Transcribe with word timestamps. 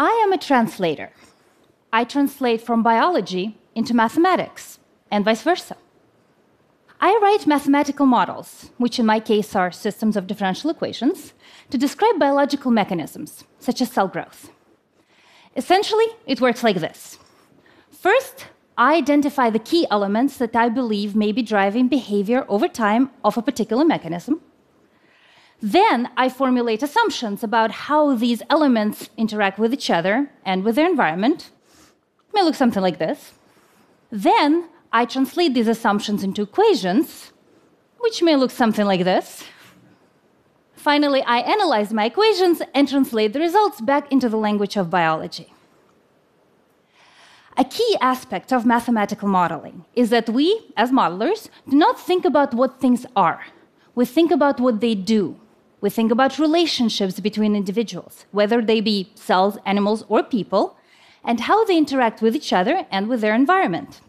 I 0.00 0.18
am 0.24 0.32
a 0.32 0.38
translator. 0.38 1.10
I 1.92 2.04
translate 2.04 2.62
from 2.62 2.82
biology 2.82 3.58
into 3.74 3.92
mathematics, 3.92 4.78
and 5.10 5.26
vice 5.26 5.42
versa. 5.42 5.76
I 7.02 7.18
write 7.20 7.46
mathematical 7.46 8.06
models, 8.06 8.70
which 8.78 8.98
in 8.98 9.04
my 9.04 9.20
case 9.20 9.54
are 9.54 9.70
systems 9.70 10.16
of 10.16 10.26
differential 10.26 10.70
equations, 10.70 11.34
to 11.68 11.76
describe 11.76 12.18
biological 12.18 12.70
mechanisms, 12.70 13.44
such 13.58 13.82
as 13.82 13.92
cell 13.92 14.08
growth. 14.08 14.50
Essentially, 15.54 16.06
it 16.26 16.40
works 16.40 16.64
like 16.64 16.80
this 16.80 17.18
First, 17.90 18.46
I 18.78 18.94
identify 18.94 19.50
the 19.50 19.66
key 19.70 19.86
elements 19.90 20.38
that 20.38 20.56
I 20.56 20.70
believe 20.70 21.14
may 21.14 21.30
be 21.30 21.42
driving 21.42 21.88
behavior 21.88 22.46
over 22.48 22.68
time 22.68 23.10
of 23.22 23.36
a 23.36 23.42
particular 23.42 23.84
mechanism. 23.84 24.40
Then 25.62 26.08
I 26.16 26.30
formulate 26.30 26.82
assumptions 26.82 27.44
about 27.44 27.70
how 27.70 28.14
these 28.14 28.42
elements 28.48 29.10
interact 29.16 29.58
with 29.58 29.74
each 29.74 29.90
other 29.90 30.30
and 30.44 30.64
with 30.64 30.76
their 30.76 30.88
environment. 30.88 31.50
It 32.28 32.34
may 32.34 32.42
look 32.42 32.54
something 32.54 32.82
like 32.82 32.98
this. 32.98 33.32
Then 34.10 34.68
I 34.92 35.04
translate 35.04 35.52
these 35.52 35.68
assumptions 35.68 36.24
into 36.24 36.42
equations, 36.42 37.32
which 37.98 38.22
may 38.22 38.36
look 38.36 38.50
something 38.50 38.86
like 38.86 39.04
this. 39.04 39.44
Finally, 40.74 41.22
I 41.24 41.40
analyze 41.40 41.92
my 41.92 42.06
equations 42.06 42.62
and 42.74 42.88
translate 42.88 43.34
the 43.34 43.40
results 43.40 43.82
back 43.82 44.10
into 44.10 44.30
the 44.30 44.38
language 44.38 44.76
of 44.78 44.88
biology. 44.88 45.52
A 47.58 47.64
key 47.64 47.98
aspect 48.00 48.50
of 48.50 48.64
mathematical 48.64 49.28
modeling 49.28 49.84
is 49.94 50.08
that 50.08 50.30
we, 50.30 50.72
as 50.78 50.90
modelers, 50.90 51.50
do 51.68 51.76
not 51.76 52.00
think 52.00 52.24
about 52.24 52.54
what 52.54 52.80
things 52.80 53.04
are. 53.14 53.44
We 53.94 54.06
think 54.06 54.30
about 54.30 54.58
what 54.58 54.80
they 54.80 54.94
do. 54.94 55.38
We 55.80 55.90
think 55.90 56.12
about 56.12 56.38
relationships 56.38 57.20
between 57.20 57.56
individuals, 57.56 58.26
whether 58.32 58.60
they 58.60 58.80
be 58.80 59.10
cells, 59.14 59.56
animals, 59.64 60.04
or 60.08 60.22
people, 60.22 60.76
and 61.24 61.40
how 61.40 61.64
they 61.64 61.76
interact 61.76 62.20
with 62.20 62.36
each 62.36 62.52
other 62.52 62.86
and 62.90 63.08
with 63.08 63.20
their 63.20 63.34
environment. 63.34 64.00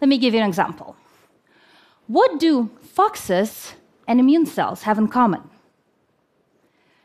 Let 0.00 0.08
me 0.08 0.18
give 0.18 0.34
you 0.34 0.40
an 0.40 0.48
example. 0.48 0.96
What 2.06 2.38
do 2.38 2.70
foxes 2.82 3.74
and 4.06 4.20
immune 4.20 4.46
cells 4.46 4.82
have 4.82 4.98
in 4.98 5.08
common? 5.08 5.50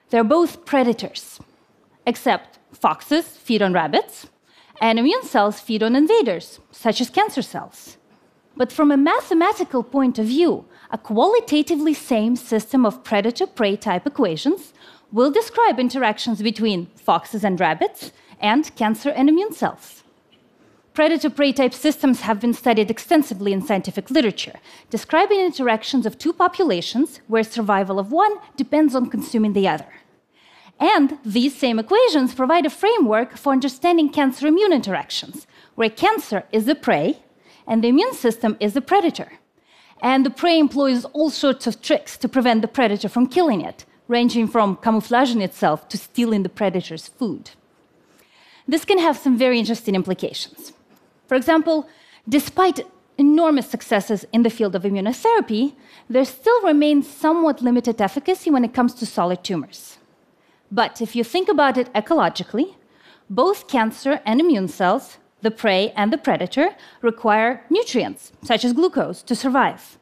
They're 0.09 0.23
both 0.23 0.65
predators, 0.65 1.39
except 2.05 2.59
foxes 2.73 3.25
feed 3.25 3.61
on 3.61 3.73
rabbits, 3.73 4.27
and 4.81 4.99
immune 4.99 5.23
cells 5.23 5.59
feed 5.59 5.81
on 5.83 5.95
invaders, 5.95 6.59
such 6.71 6.99
as 6.99 7.09
cancer 7.09 7.41
cells. 7.41 7.97
But 8.55 8.71
from 8.71 8.91
a 8.91 8.97
mathematical 8.97 9.83
point 9.83 10.19
of 10.19 10.25
view, 10.25 10.65
a 10.91 10.97
qualitatively 10.97 11.93
same 11.93 12.35
system 12.35 12.85
of 12.85 13.03
predator 13.03 13.47
prey 13.47 13.77
type 13.77 14.05
equations 14.05 14.73
will 15.11 15.31
describe 15.31 15.79
interactions 15.79 16.41
between 16.41 16.87
foxes 16.95 17.43
and 17.43 17.59
rabbits 17.59 18.11
and 18.39 18.73
cancer 18.75 19.09
and 19.09 19.29
immune 19.29 19.53
cells. 19.53 20.03
Predator 20.93 21.29
prey 21.29 21.53
type 21.53 21.73
systems 21.73 22.21
have 22.21 22.41
been 22.41 22.53
studied 22.53 22.91
extensively 22.91 23.53
in 23.53 23.61
scientific 23.61 24.11
literature, 24.11 24.59
describing 24.89 25.39
interactions 25.39 26.05
of 26.05 26.17
two 26.17 26.33
populations 26.33 27.21
where 27.27 27.43
survival 27.43 27.97
of 27.97 28.11
one 28.11 28.35
depends 28.57 28.93
on 28.93 29.09
consuming 29.09 29.53
the 29.53 29.69
other. 29.69 29.87
And 30.81 31.17
these 31.23 31.55
same 31.55 31.79
equations 31.79 32.35
provide 32.35 32.65
a 32.65 32.69
framework 32.69 33.37
for 33.37 33.53
understanding 33.53 34.09
cancer 34.09 34.47
immune 34.47 34.73
interactions, 34.73 35.47
where 35.75 35.89
cancer 35.89 36.43
is 36.51 36.65
the 36.65 36.75
prey 36.75 37.19
and 37.67 37.83
the 37.83 37.89
immune 37.89 38.13
system 38.13 38.57
is 38.59 38.73
the 38.73 38.81
predator. 38.81 39.33
And 40.01 40.25
the 40.25 40.29
prey 40.29 40.57
employs 40.57 41.05
all 41.05 41.29
sorts 41.29 41.67
of 41.67 41.81
tricks 41.81 42.17
to 42.17 42.27
prevent 42.27 42.61
the 42.61 42.67
predator 42.67 43.07
from 43.07 43.27
killing 43.27 43.61
it, 43.61 43.85
ranging 44.07 44.47
from 44.47 44.77
camouflaging 44.77 45.41
itself 45.41 45.87
to 45.89 45.97
stealing 45.97 46.43
the 46.43 46.49
predator's 46.49 47.07
food. 47.07 47.51
This 48.67 48.85
can 48.85 48.99
have 48.99 49.17
some 49.17 49.37
very 49.37 49.59
interesting 49.59 49.95
implications. 49.95 50.73
For 51.27 51.35
example, 51.35 51.87
despite 52.27 52.85
enormous 53.17 53.69
successes 53.69 54.25
in 54.33 54.43
the 54.43 54.49
field 54.49 54.75
of 54.75 54.83
immunotherapy, 54.83 55.75
there 56.09 56.25
still 56.25 56.61
remains 56.63 57.07
somewhat 57.07 57.61
limited 57.61 58.01
efficacy 58.01 58.49
when 58.49 58.65
it 58.65 58.73
comes 58.73 58.93
to 58.95 59.05
solid 59.05 59.43
tumors. 59.43 59.97
But 60.71 61.01
if 61.01 61.15
you 61.15 61.23
think 61.23 61.49
about 61.49 61.77
it 61.77 61.91
ecologically, 61.93 62.75
both 63.29 63.67
cancer 63.67 64.21
and 64.25 64.39
immune 64.39 64.67
cells, 64.67 65.17
the 65.41 65.51
prey 65.51 65.91
and 65.95 66.11
the 66.11 66.17
predator, 66.17 66.75
require 67.01 67.63
nutrients, 67.69 68.31
such 68.43 68.63
as 68.63 68.73
glucose, 68.73 69.23
to 69.23 69.35
survive. 69.35 69.97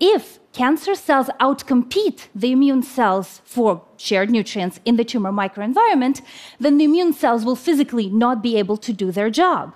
If 0.00 0.40
cancer 0.52 0.94
cells 0.94 1.30
outcompete 1.40 2.28
the 2.34 2.52
immune 2.52 2.82
cells 2.82 3.40
for 3.44 3.84
shared 3.96 4.30
nutrients 4.30 4.80
in 4.84 4.96
the 4.96 5.04
tumor 5.04 5.32
microenvironment, 5.32 6.20
then 6.58 6.78
the 6.78 6.84
immune 6.84 7.12
cells 7.12 7.44
will 7.44 7.56
physically 7.56 8.08
not 8.08 8.42
be 8.42 8.56
able 8.56 8.76
to 8.78 8.92
do 8.92 9.12
their 9.12 9.30
job. 9.30 9.74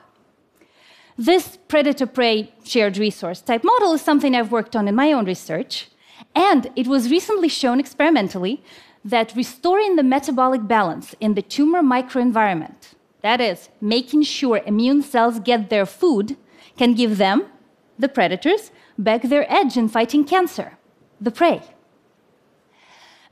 This 1.17 1.59
predator 1.69 2.07
prey 2.07 2.53
shared 2.65 2.97
resource 2.97 3.41
type 3.41 3.65
model 3.65 3.93
is 3.93 4.01
something 4.01 4.35
I've 4.35 4.53
worked 4.53 4.77
on 4.77 4.87
in 4.87 4.95
my 4.95 5.13
own 5.13 5.25
research, 5.25 5.89
and 6.35 6.71
it 6.77 6.87
was 6.87 7.11
recently 7.11 7.49
shown 7.49 7.81
experimentally 7.81 8.63
that 9.05 9.35
restoring 9.35 9.97
the 9.97 10.03
metabolic 10.03 10.67
balance 10.67 11.15
in 11.21 11.35
the 11.35 11.43
tumor 11.43 11.83
microenvironment, 11.83 12.95
that 13.23 13.41
is, 13.41 13.69
making 13.81 14.23
sure 14.23 14.63
immune 14.65 15.03
cells 15.03 15.41
get 15.41 15.71
their 15.71 15.87
food, 15.87 16.37
can 16.77 16.95
give 16.95 17.19
them, 17.19 17.47
the 17.99 18.09
predators, 18.09 18.71
back 18.97 19.23
their 19.23 19.51
edge 19.53 19.77
in 19.77 19.89
fighting 19.89 20.25
cancer, 20.25 20.79
the 21.21 21.31
prey. 21.31 21.63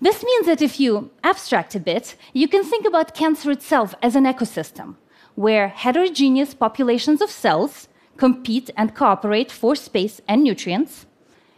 This 0.01 0.23
means 0.23 0.47
that 0.47 0.61
if 0.61 0.79
you 0.79 1.11
abstract 1.23 1.75
a 1.75 1.81
bit, 1.81 2.17
you 2.33 2.49
can 2.49 2.65
think 2.65 2.87
about 2.87 3.15
cancer 3.15 3.51
itself 3.51 3.95
as 4.03 4.15
an 4.15 4.25
ecosystem 4.25 4.97
where 5.37 5.69
heterogeneous 5.69 6.55
populations 6.55 7.21
of 7.21 7.31
cells 7.31 7.89
compete 8.17 8.71
and 8.77 8.95
cooperate 8.95 9.53
for 9.53 9.77
space 9.77 10.21
and 10.27 10.43
nutrients, 10.43 11.07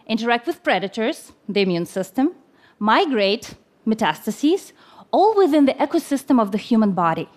interact 0.06 0.47
with 0.47 0.65
predators, 0.65 1.33
the 1.49 1.60
immune 1.60 1.87
system, 1.87 2.34
migrate, 2.78 3.55
metastases, 3.87 4.72
all 5.12 5.34
within 5.37 5.65
the 5.65 5.75
ecosystem 5.75 6.41
of 6.41 6.50
the 6.50 6.59
human 6.59 6.93
body. 6.93 7.28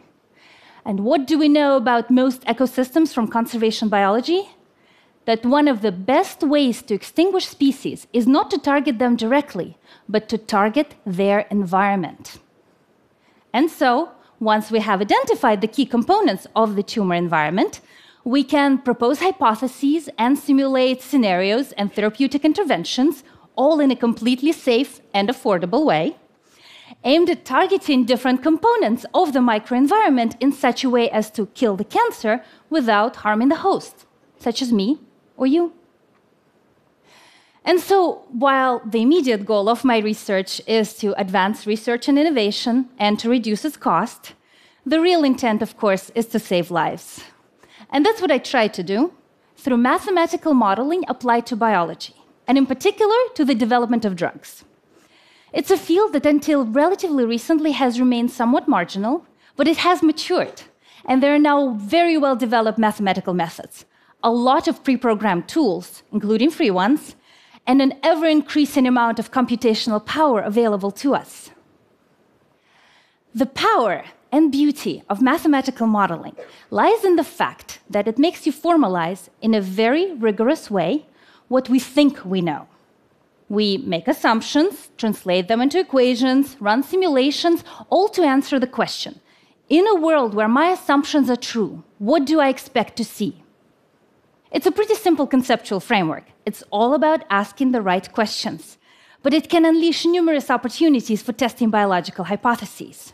And 0.85 1.01
what 1.01 1.27
do 1.27 1.37
we 1.37 1.47
know 1.47 1.77
about 1.77 2.09
most 2.09 2.41
ecosystems 2.45 3.13
from 3.13 3.27
conservation 3.27 3.89
biology? 3.89 4.49
That 5.25 5.45
one 5.45 5.67
of 5.67 5.81
the 5.81 5.91
best 5.91 6.41
ways 6.41 6.81
to 6.83 6.95
extinguish 6.95 7.47
species 7.47 8.07
is 8.11 8.27
not 8.27 8.49
to 8.51 8.57
target 8.57 8.97
them 8.97 9.15
directly, 9.15 9.77
but 10.09 10.27
to 10.29 10.37
target 10.37 10.95
their 11.05 11.41
environment. 11.51 12.39
And 13.53 13.69
so, 13.69 14.11
once 14.39 14.71
we 14.71 14.79
have 14.79 15.01
identified 15.01 15.61
the 15.61 15.67
key 15.67 15.85
components 15.85 16.47
of 16.55 16.75
the 16.75 16.81
tumor 16.81 17.13
environment, 17.13 17.81
we 18.23 18.43
can 18.43 18.79
propose 18.79 19.19
hypotheses 19.19 20.09
and 20.17 20.37
simulate 20.37 21.01
scenarios 21.01 21.71
and 21.73 21.93
therapeutic 21.93 22.43
interventions, 22.43 23.23
all 23.55 23.79
in 23.79 23.91
a 23.91 23.95
completely 23.95 24.51
safe 24.51 24.99
and 25.13 25.29
affordable 25.29 25.85
way 25.85 26.15
aimed 27.03 27.29
at 27.29 27.45
targeting 27.45 28.05
different 28.05 28.43
components 28.43 29.05
of 29.13 29.33
the 29.33 29.39
microenvironment 29.39 30.35
in 30.39 30.51
such 30.51 30.83
a 30.83 30.89
way 30.89 31.09
as 31.09 31.31
to 31.31 31.47
kill 31.47 31.75
the 31.75 31.83
cancer 31.83 32.43
without 32.69 33.17
harming 33.17 33.49
the 33.49 33.63
host, 33.67 34.05
such 34.37 34.61
as 34.61 34.71
me 34.71 34.99
or 35.35 35.47
you. 35.47 35.73
And 37.63 37.79
so, 37.79 38.23
while 38.31 38.81
the 38.85 39.01
immediate 39.01 39.45
goal 39.45 39.69
of 39.69 39.85
my 39.85 39.99
research 39.99 40.61
is 40.65 40.95
to 40.95 41.19
advance 41.19 41.67
research 41.67 42.07
and 42.07 42.17
innovation 42.17 42.89
and 42.97 43.19
to 43.19 43.29
reduce 43.29 43.63
its 43.65 43.77
cost, 43.77 44.33
the 44.83 44.99
real 44.99 45.23
intent, 45.23 45.61
of 45.61 45.77
course, 45.77 46.09
is 46.15 46.25
to 46.27 46.39
save 46.39 46.71
lives. 46.71 47.21
And 47.91 48.03
that's 48.03 48.21
what 48.21 48.31
I 48.31 48.39
try 48.39 48.67
to 48.67 48.81
do 48.81 49.13
through 49.57 49.77
mathematical 49.77 50.55
modeling 50.55 51.03
applied 51.07 51.45
to 51.47 51.55
biology, 51.55 52.15
and 52.47 52.57
in 52.57 52.65
particular 52.65 53.15
to 53.35 53.45
the 53.45 53.53
development 53.53 54.05
of 54.05 54.15
drugs. 54.15 54.63
It's 55.53 55.71
a 55.71 55.77
field 55.77 56.13
that 56.13 56.25
until 56.25 56.65
relatively 56.65 57.25
recently 57.25 57.73
has 57.73 57.99
remained 57.99 58.31
somewhat 58.31 58.69
marginal, 58.69 59.25
but 59.57 59.67
it 59.67 59.77
has 59.77 60.01
matured. 60.01 60.61
And 61.05 61.21
there 61.21 61.35
are 61.35 61.39
now 61.39 61.73
very 61.73 62.17
well 62.17 62.35
developed 62.35 62.79
mathematical 62.79 63.33
methods, 63.33 63.85
a 64.23 64.31
lot 64.31 64.67
of 64.67 64.83
pre 64.83 64.95
programmed 64.95 65.49
tools, 65.49 66.03
including 66.11 66.51
free 66.51 66.71
ones, 66.71 67.15
and 67.67 67.81
an 67.81 67.93
ever 68.01 68.27
increasing 68.27 68.87
amount 68.87 69.19
of 69.19 69.31
computational 69.31 70.05
power 70.05 70.41
available 70.41 70.91
to 70.91 71.15
us. 71.15 71.51
The 73.35 73.45
power 73.45 74.05
and 74.31 74.51
beauty 74.51 75.03
of 75.09 75.21
mathematical 75.21 75.87
modeling 75.87 76.35
lies 76.69 77.03
in 77.03 77.17
the 77.17 77.23
fact 77.23 77.79
that 77.89 78.07
it 78.07 78.17
makes 78.17 78.45
you 78.45 78.53
formalize 78.53 79.27
in 79.41 79.53
a 79.53 79.61
very 79.61 80.13
rigorous 80.13 80.71
way 80.71 81.05
what 81.49 81.67
we 81.67 81.79
think 81.79 82.23
we 82.23 82.41
know. 82.41 82.67
We 83.51 83.79
make 83.79 84.07
assumptions, 84.07 84.91
translate 84.95 85.49
them 85.49 85.59
into 85.59 85.77
equations, 85.77 86.55
run 86.61 86.83
simulations, 86.83 87.65
all 87.89 88.07
to 88.07 88.23
answer 88.23 88.57
the 88.61 88.75
question 88.79 89.19
In 89.67 89.85
a 89.89 89.95
world 89.95 90.33
where 90.33 90.47
my 90.47 90.67
assumptions 90.69 91.29
are 91.29 91.35
true, 91.51 91.83
what 91.97 92.23
do 92.23 92.39
I 92.39 92.47
expect 92.47 92.95
to 92.95 93.03
see? 93.03 93.43
It's 94.53 94.67
a 94.67 94.71
pretty 94.71 94.95
simple 94.95 95.27
conceptual 95.27 95.81
framework. 95.81 96.31
It's 96.45 96.63
all 96.71 96.93
about 96.93 97.25
asking 97.29 97.73
the 97.73 97.81
right 97.81 98.09
questions, 98.13 98.77
but 99.21 99.33
it 99.33 99.49
can 99.49 99.65
unleash 99.65 100.05
numerous 100.05 100.49
opportunities 100.49 101.21
for 101.21 101.33
testing 101.33 101.69
biological 101.69 102.23
hypotheses. 102.23 103.11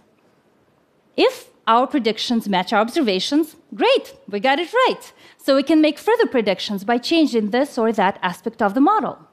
If 1.16 1.50
our 1.66 1.88
predictions 1.88 2.48
match 2.48 2.72
our 2.72 2.82
observations, 2.82 3.56
great, 3.74 4.14
we 4.30 4.40
got 4.40 4.60
it 4.60 4.72
right. 4.72 5.12
So 5.38 5.56
we 5.56 5.64
can 5.64 5.82
make 5.82 5.98
further 5.98 6.28
predictions 6.28 6.84
by 6.84 7.00
changing 7.00 7.50
this 7.50 7.76
or 7.76 7.92
that 7.92 8.20
aspect 8.22 8.62
of 8.62 8.76
the 8.76 8.82
model. 8.82 9.27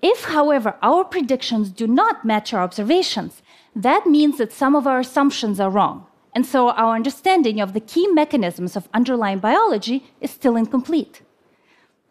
If, 0.00 0.24
however, 0.24 0.76
our 0.82 1.04
predictions 1.04 1.70
do 1.70 1.86
not 1.86 2.24
match 2.24 2.54
our 2.54 2.62
observations, 2.62 3.42
that 3.74 4.06
means 4.06 4.38
that 4.38 4.52
some 4.52 4.76
of 4.76 4.86
our 4.86 5.00
assumptions 5.00 5.58
are 5.58 5.70
wrong. 5.70 6.06
And 6.34 6.46
so 6.46 6.70
our 6.70 6.94
understanding 6.94 7.60
of 7.60 7.72
the 7.72 7.80
key 7.80 8.06
mechanisms 8.06 8.76
of 8.76 8.88
underlying 8.94 9.40
biology 9.40 10.04
is 10.20 10.30
still 10.30 10.56
incomplete. 10.56 11.22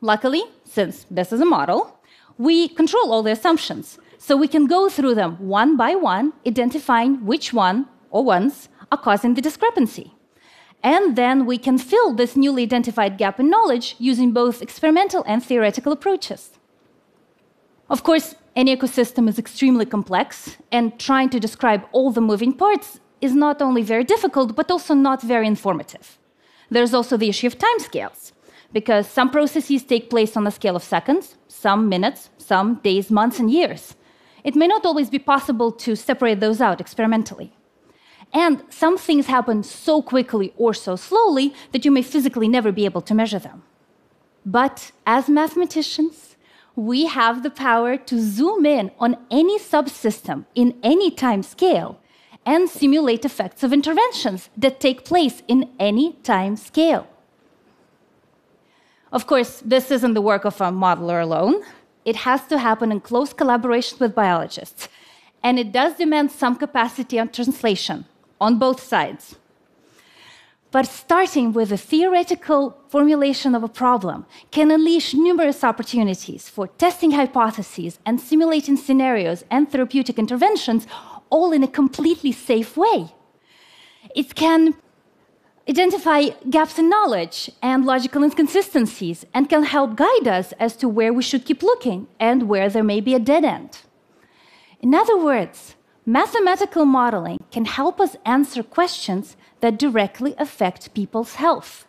Luckily, 0.01 0.43
since 0.65 1.05
this 1.09 1.31
is 1.31 1.39
a 1.39 1.45
model, 1.45 1.99
we 2.37 2.67
control 2.67 3.11
all 3.11 3.23
the 3.23 3.31
assumptions. 3.31 3.97
So 4.17 4.35
we 4.35 4.47
can 4.47 4.67
go 4.67 4.89
through 4.89 5.15
them 5.15 5.35
one 5.39 5.77
by 5.77 5.95
one, 5.95 6.33
identifying 6.45 7.25
which 7.25 7.53
one 7.53 7.87
or 8.09 8.23
ones 8.23 8.69
are 8.91 8.97
causing 8.97 9.33
the 9.33 9.41
discrepancy. 9.41 10.13
And 10.83 11.15
then 11.15 11.45
we 11.45 11.57
can 11.57 11.77
fill 11.77 12.13
this 12.13 12.35
newly 12.35 12.63
identified 12.63 13.17
gap 13.17 13.39
in 13.39 13.49
knowledge 13.49 13.95
using 13.97 14.31
both 14.31 14.61
experimental 14.61 15.23
and 15.27 15.43
theoretical 15.43 15.91
approaches. 15.91 16.51
Of 17.89 18.03
course, 18.03 18.35
any 18.55 18.75
ecosystem 18.75 19.29
is 19.29 19.39
extremely 19.39 19.85
complex, 19.85 20.57
and 20.71 20.99
trying 20.99 21.29
to 21.29 21.39
describe 21.39 21.83
all 21.91 22.11
the 22.11 22.21
moving 22.21 22.53
parts 22.53 22.99
is 23.21 23.33
not 23.33 23.61
only 23.61 23.81
very 23.81 24.03
difficult, 24.03 24.55
but 24.55 24.69
also 24.69 24.93
not 24.93 25.21
very 25.21 25.47
informative. 25.47 26.17
There's 26.69 26.93
also 26.93 27.17
the 27.17 27.29
issue 27.29 27.47
of 27.47 27.57
timescales, 27.57 28.33
because 28.73 29.07
some 29.07 29.29
processes 29.29 29.83
take 29.83 30.09
place 30.09 30.35
on 30.35 30.45
a 30.45 30.51
scale 30.51 30.75
of 30.75 30.83
seconds, 30.83 31.37
some 31.47 31.87
minutes, 31.87 32.29
some 32.37 32.75
days, 32.75 33.09
months, 33.09 33.39
and 33.39 33.49
years. 33.49 33.95
It 34.43 34.55
may 34.55 34.67
not 34.67 34.85
always 34.85 35.09
be 35.09 35.19
possible 35.19 35.71
to 35.71 35.95
separate 35.95 36.39
those 36.39 36.59
out 36.59 36.81
experimentally. 36.81 37.53
And 38.33 38.63
some 38.69 38.97
things 38.97 39.27
happen 39.27 39.63
so 39.63 40.01
quickly 40.01 40.53
or 40.57 40.73
so 40.73 40.97
slowly 40.97 41.53
that 41.71 41.85
you 41.85 41.91
may 41.91 42.01
physically 42.01 42.49
never 42.49 42.71
be 42.73 42.85
able 42.85 43.01
to 43.01 43.15
measure 43.15 43.39
them. 43.39 43.63
But 44.45 44.91
as 45.05 45.29
mathematicians, 45.29 46.35
we 46.77 47.07
have 47.07 47.41
the 47.41 47.49
power 47.49 47.97
to 47.97 48.21
zoom 48.21 48.63
in 48.63 48.91
on 48.99 49.17
any 49.31 49.57
subsystem 49.57 50.45
in 50.53 50.77
any 50.83 51.09
time 51.09 51.41
scale 51.41 51.99
and 52.45 52.69
simulate 52.69 53.25
effects 53.25 53.63
of 53.63 53.73
interventions 53.73 54.49
that 54.55 54.79
take 54.79 55.03
place 55.03 55.41
in 55.47 55.67
any 55.79 56.13
time 56.21 56.55
scale. 56.55 57.07
Of 59.11 59.25
course, 59.25 59.63
this 59.65 59.89
isn't 59.89 60.13
the 60.13 60.21
work 60.21 60.45
of 60.45 60.61
a 60.61 60.65
modeler 60.65 61.21
alone. 61.21 61.63
It 62.05 62.17
has 62.17 62.45
to 62.47 62.59
happen 62.59 62.91
in 62.91 63.01
close 63.01 63.33
collaboration 63.33 63.97
with 63.99 64.13
biologists. 64.13 64.87
And 65.41 65.57
it 65.57 65.71
does 65.71 65.95
demand 65.95 66.31
some 66.31 66.55
capacity 66.55 67.17
on 67.17 67.29
translation 67.29 68.05
on 68.39 68.59
both 68.59 68.83
sides. 68.83 69.35
But 70.77 70.85
starting 70.85 71.53
with 71.53 71.71
a 71.71 71.83
theoretical 71.91 72.77
formulation 72.89 73.55
of 73.55 73.63
a 73.63 73.67
problem 73.67 74.27
can 74.51 74.69
unleash 74.69 75.15
numerous 75.15 75.63
opportunities 75.63 76.49
for 76.49 76.67
testing 76.67 77.09
hypotheses 77.09 77.97
and 78.05 78.21
simulating 78.21 78.77
scenarios 78.77 79.43
and 79.49 79.67
therapeutic 79.67 80.19
interventions, 80.19 80.85
all 81.31 81.51
in 81.51 81.63
a 81.63 81.67
completely 81.67 82.31
safe 82.31 82.77
way. 82.77 83.07
It 84.15 84.35
can 84.35 84.75
identify 85.67 86.29
gaps 86.47 86.77
in 86.77 86.89
knowledge 86.89 87.49
and 87.63 87.83
logical 87.83 88.21
inconsistencies 88.21 89.25
and 89.33 89.49
can 89.49 89.63
help 89.63 89.95
guide 89.95 90.27
us 90.27 90.51
as 90.59 90.75
to 90.75 90.87
where 90.87 91.11
we 91.11 91.23
should 91.23 91.43
keep 91.43 91.63
looking 91.63 92.05
and 92.19 92.47
where 92.47 92.69
there 92.69 92.83
may 92.83 93.01
be 93.01 93.15
a 93.15 93.25
dead 93.31 93.43
end. 93.43 93.79
In 94.79 94.93
other 94.93 95.17
words, 95.17 95.73
Mathematical 96.09 96.85
modeling 96.85 97.43
can 97.51 97.65
help 97.65 97.99
us 97.99 98.15
answer 98.23 98.63
questions 98.63 99.35
that 99.59 99.77
directly 99.77 100.35
affect 100.37 100.93
people's 100.93 101.35
health, 101.35 101.85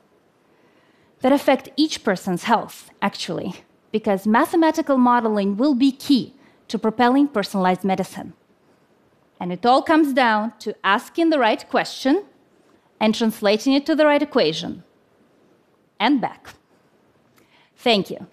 that 1.20 1.30
affect 1.30 1.68
each 1.76 2.02
person's 2.02 2.42
health, 2.42 2.90
actually, 3.00 3.62
because 3.92 4.26
mathematical 4.26 4.98
modeling 4.98 5.56
will 5.56 5.76
be 5.76 5.92
key 5.92 6.34
to 6.66 6.80
propelling 6.80 7.28
personalized 7.28 7.84
medicine. 7.84 8.32
And 9.38 9.52
it 9.52 9.64
all 9.64 9.82
comes 9.82 10.12
down 10.12 10.52
to 10.58 10.74
asking 10.82 11.30
the 11.30 11.38
right 11.38 11.64
question 11.70 12.24
and 12.98 13.14
translating 13.14 13.74
it 13.74 13.86
to 13.86 13.94
the 13.94 14.04
right 14.04 14.20
equation 14.20 14.82
and 16.00 16.20
back. 16.20 16.54
Thank 17.76 18.10
you. 18.10 18.26